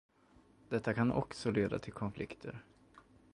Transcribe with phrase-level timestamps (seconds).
[0.69, 2.63] Detta kan också leda till konflikter.